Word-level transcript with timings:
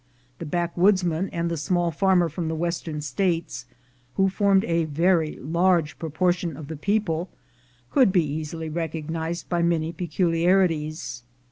The 0.39 0.47
backwoodsman 0.47 1.29
and 1.31 1.51
the 1.51 1.57
small 1.57 1.91
farmer 1.91 2.27
from 2.27 2.47
the 2.47 2.55
Western 2.55 3.01
States, 3.01 3.67
who 4.15 4.29
formed 4.29 4.63
a 4.65 4.85
very 4.85 5.35
large 5.39 5.99
proportion 5.99 6.57
of 6.57 6.69
the 6.69 6.75
people, 6.75 7.29
could 7.91 8.11
be 8.11 8.23
easily 8.25 8.67
recognized 8.67 9.47
by 9.47 9.61
many 9.61 9.93
peculiarities. 9.93 11.21